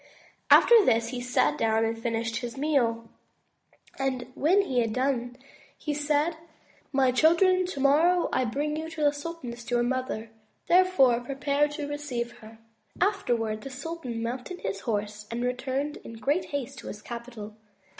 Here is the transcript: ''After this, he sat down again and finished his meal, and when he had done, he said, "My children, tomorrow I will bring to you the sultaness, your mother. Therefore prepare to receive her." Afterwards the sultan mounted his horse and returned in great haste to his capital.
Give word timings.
''After 0.59 0.83
this, 0.83 1.09
he 1.09 1.21
sat 1.21 1.59
down 1.59 1.85
again 1.85 1.93
and 1.93 2.01
finished 2.01 2.37
his 2.37 2.57
meal, 2.57 3.07
and 3.99 4.25
when 4.33 4.63
he 4.63 4.79
had 4.79 4.93
done, 4.93 5.37
he 5.77 5.93
said, 5.93 6.37
"My 6.91 7.11
children, 7.11 7.67
tomorrow 7.67 8.27
I 8.33 8.43
will 8.45 8.49
bring 8.51 8.73
to 8.77 8.81
you 8.81 8.87
the 9.03 9.11
sultaness, 9.13 9.69
your 9.69 9.83
mother. 9.83 10.31
Therefore 10.65 11.19
prepare 11.19 11.67
to 11.67 11.87
receive 11.87 12.39
her." 12.39 12.57
Afterwards 12.99 13.61
the 13.63 13.69
sultan 13.69 14.23
mounted 14.23 14.61
his 14.61 14.79
horse 14.79 15.27
and 15.29 15.43
returned 15.43 15.97
in 15.97 16.13
great 16.13 16.45
haste 16.45 16.79
to 16.79 16.87
his 16.87 17.03
capital. 17.03 17.55